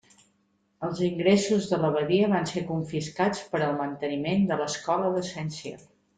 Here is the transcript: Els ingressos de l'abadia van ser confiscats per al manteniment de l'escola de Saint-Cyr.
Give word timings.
Els 0.85 1.01
ingressos 1.07 1.67
de 1.73 1.79
l'abadia 1.83 2.31
van 2.31 2.49
ser 2.53 2.65
confiscats 2.71 3.43
per 3.53 3.63
al 3.67 3.77
manteniment 3.83 4.49
de 4.55 4.61
l'escola 4.65 5.15
de 5.21 5.25
Saint-Cyr. 5.31 5.79